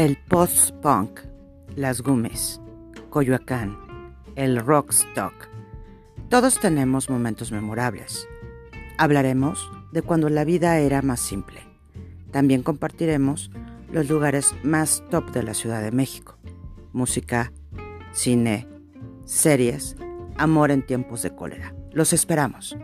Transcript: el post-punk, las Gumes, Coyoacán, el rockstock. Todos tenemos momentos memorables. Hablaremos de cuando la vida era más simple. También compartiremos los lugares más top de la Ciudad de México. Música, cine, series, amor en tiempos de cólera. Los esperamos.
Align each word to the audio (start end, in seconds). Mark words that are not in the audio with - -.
el 0.00 0.16
post-punk, 0.16 1.20
las 1.76 2.00
Gumes, 2.00 2.58
Coyoacán, 3.10 3.76
el 4.34 4.58
rockstock. 4.58 5.34
Todos 6.30 6.58
tenemos 6.58 7.10
momentos 7.10 7.52
memorables. 7.52 8.26
Hablaremos 8.96 9.70
de 9.92 10.00
cuando 10.00 10.30
la 10.30 10.44
vida 10.44 10.78
era 10.78 11.02
más 11.02 11.20
simple. 11.20 11.60
También 12.30 12.62
compartiremos 12.62 13.50
los 13.92 14.08
lugares 14.08 14.54
más 14.62 15.04
top 15.10 15.32
de 15.32 15.42
la 15.42 15.52
Ciudad 15.52 15.82
de 15.82 15.92
México. 15.92 16.38
Música, 16.94 17.52
cine, 18.12 18.66
series, 19.26 19.96
amor 20.38 20.70
en 20.70 20.80
tiempos 20.80 21.20
de 21.20 21.36
cólera. 21.36 21.74
Los 21.92 22.14
esperamos. 22.14 22.74